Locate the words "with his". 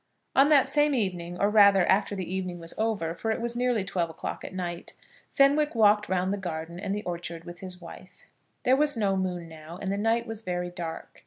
7.43-7.79